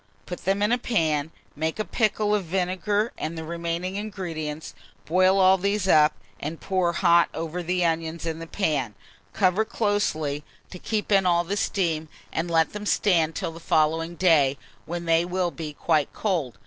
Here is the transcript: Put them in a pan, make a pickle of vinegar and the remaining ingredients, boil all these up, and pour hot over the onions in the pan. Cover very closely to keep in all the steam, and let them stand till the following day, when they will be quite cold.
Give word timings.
Put 0.25 0.45
them 0.45 0.63
in 0.63 0.71
a 0.71 0.79
pan, 0.79 1.29
make 1.55 1.77
a 1.77 1.85
pickle 1.85 2.33
of 2.33 2.45
vinegar 2.45 3.13
and 3.19 3.37
the 3.37 3.43
remaining 3.43 3.97
ingredients, 3.97 4.73
boil 5.05 5.37
all 5.39 5.59
these 5.59 5.87
up, 5.87 6.13
and 6.39 6.59
pour 6.59 6.91
hot 6.91 7.29
over 7.35 7.61
the 7.61 7.85
onions 7.85 8.25
in 8.25 8.39
the 8.39 8.47
pan. 8.47 8.95
Cover 9.33 9.57
very 9.63 9.67
closely 9.77 10.43
to 10.71 10.79
keep 10.79 11.11
in 11.11 11.27
all 11.27 11.43
the 11.43 11.55
steam, 11.55 12.09
and 12.33 12.49
let 12.49 12.73
them 12.73 12.87
stand 12.87 13.35
till 13.35 13.51
the 13.51 13.59
following 13.59 14.15
day, 14.15 14.57
when 14.87 15.05
they 15.05 15.23
will 15.23 15.51
be 15.51 15.71
quite 15.71 16.11
cold. 16.13 16.57